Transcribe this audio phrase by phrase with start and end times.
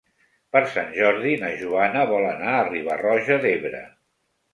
[0.55, 3.83] Per Sant Jordi na Joana vol anar a Riba-roja d'Ebre.